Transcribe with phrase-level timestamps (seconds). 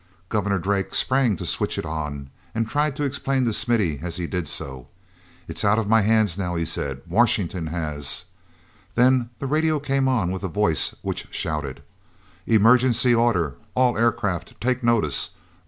[0.29, 4.25] Governor Drake sprang to switch it on, and tried to explain to Smithy as he
[4.25, 4.87] did so.
[5.47, 7.03] "It's out of my hands now," he said.
[7.07, 8.25] "Washington has—"
[8.95, 11.83] Then the radio came on with a voice which shouted:
[12.47, 13.57] "Emergency order.
[13.75, 15.33] All aircraft take notice.